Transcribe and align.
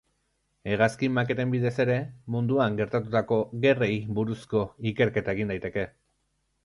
Hegazkin-maketen 0.69 1.51
bidez 1.55 1.73
ere, 1.83 1.97
munduan 2.35 2.79
gertatutako 2.79 3.39
gerrei 3.67 3.93
buruzko 4.19 4.63
ikerketa 4.93 5.37
egin 5.39 5.55
daiteke. 5.55 5.85